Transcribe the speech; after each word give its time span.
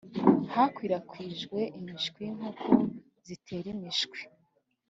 hakwirakwijwe 0.53 1.59
imishwi 1.79 2.19
y 2.23 2.29
inkoko 2.33 2.69
zitera 3.27 3.67
imishwi 3.75 4.19